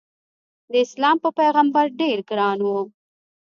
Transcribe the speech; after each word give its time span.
داسلام 0.73 1.17
په 1.23 1.29
پیغمبر 1.39 1.85
ډېر 1.99 2.17
ګران 2.29 2.59
و. 2.61 2.67